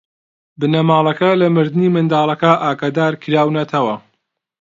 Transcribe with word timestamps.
بنەماڵەکە 0.59 1.29
لە 1.41 1.47
مردنی 1.55 1.93
منداڵەکە 1.95 2.51
ئاگادار 2.63 3.13
کراونەتەوە. 3.21 3.95